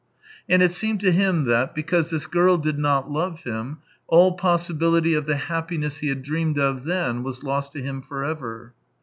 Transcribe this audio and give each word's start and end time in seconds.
And 0.49 0.63
it 0.63 0.71
seemed 0.71 0.99
to 1.01 1.11
him 1.11 1.45
that, 1.45 1.75
because 1.75 2.09
this 2.09 2.25
girl 2.25 2.57
did 2.57 2.79
not 2.79 3.11
love 3.11 3.41
him, 3.43 3.77
all 4.07 4.31
possibility 4.33 5.13
of 5.13 5.27
the 5.27 5.35
happiness 5.37 5.97
he 5.99 6.07
had 6.07 6.23
dreamed 6.23 6.57
of 6.57 6.85
then 6.85 7.21
was 7.21 7.43
lost 7.43 7.73
to 7.73 7.83
him 7.83 8.01
for 8.01 8.23
ever. 8.23 8.73